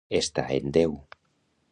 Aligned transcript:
Estar 0.19 0.45
en 0.57 0.65
Déu. 0.77 0.93